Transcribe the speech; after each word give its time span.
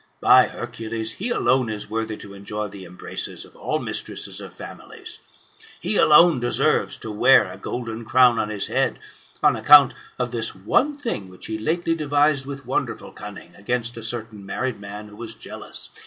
By 0.19 0.47
Hercules, 0.47 1.11
he 1.19 1.29
alone 1.29 1.69
is 1.69 1.87
worthy 1.87 2.17
to 2.17 2.33
enjoy 2.33 2.67
the 2.69 2.85
embraces 2.85 3.45
of 3.45 3.55
all 3.55 3.77
mistresses 3.77 4.41
of 4.41 4.51
families; 4.51 5.19
he 5.79 5.95
alone 5.97 6.39
deserves 6.39 6.97
to 7.01 7.11
wear 7.11 7.51
a 7.51 7.55
golden 7.59 8.03
crown 8.03 8.39
on 8.39 8.49
his 8.49 8.65
head, 8.65 8.97
on 9.43 9.55
account 9.55 9.93
of 10.17 10.31
this 10.31 10.55
one 10.55 10.97
thing 10.97 11.29
which 11.29 11.45
he 11.45 11.59
lately 11.59 11.93
devised 11.93 12.47
with 12.47 12.65
wonderful 12.65 13.11
cunning 13.11 13.53
against 13.55 13.95
a 13.95 14.01
certain 14.01 14.43
married 14.43 14.79
man 14.79 15.07
who 15.07 15.17
was 15.17 15.35
jealous. 15.35 15.89